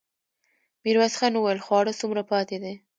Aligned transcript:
ميرويس 0.83 1.13
خان 1.19 1.33
وويل: 1.37 1.59
خواړه 1.65 1.91
څومره 1.99 2.21
پاتې 2.31 2.57
دي؟ 2.63 2.73